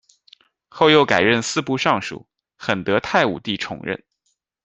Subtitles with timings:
[0.67, 4.03] 后又改任四部尚书，很得太武帝宠任。